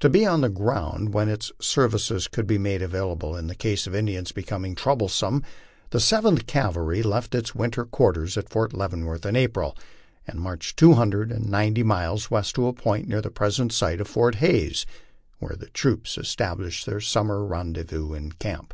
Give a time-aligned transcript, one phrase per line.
[0.00, 3.84] To be on the ground when its ser vices could be made available in case
[3.84, 5.42] the Indians became troublesome,
[5.90, 9.76] the Seventh Cavalry left its winter quarters at Fort Leavenworth in April,
[10.26, 14.00] and marched two hundred and ninety miles west to a point near the present site
[14.00, 14.86] of Fort Hays,
[15.38, 18.72] where the troops established their summer rendezvous in camp.